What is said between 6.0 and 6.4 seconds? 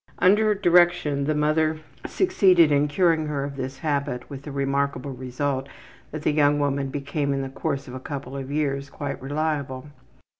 that the